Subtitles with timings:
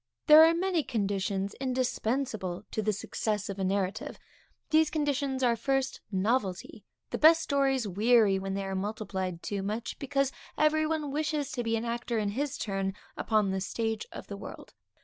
[0.25, 4.17] _There are many conditions indispensable to the success of a narrative.
[4.71, 9.99] These conditions are, first, novelty; the best stories weary when they are multiplied too much,
[9.99, 14.25] because every one wishes to be an actor in his turn upon the stage of
[14.25, 14.73] the world.